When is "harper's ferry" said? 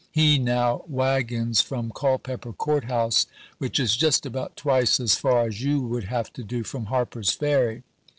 6.87-7.83